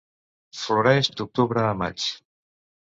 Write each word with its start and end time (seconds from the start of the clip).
Floreix 0.61 1.11
d'octubre 1.21 1.67
a 1.69 1.79
maig. 1.85 2.11